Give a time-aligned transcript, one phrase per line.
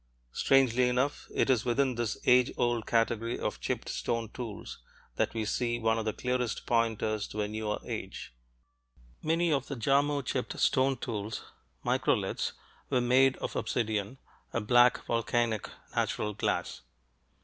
[0.31, 4.79] Strangely enough, it is within this age old category of chipped stone tools
[5.17, 8.33] that we see one of the clearest pointers to a newer age.
[9.21, 11.45] Many of the Jarmo chipped stone tools
[11.85, 12.53] microliths
[12.89, 14.17] were made of obsidian,
[14.51, 16.81] a black volcanic natural glass.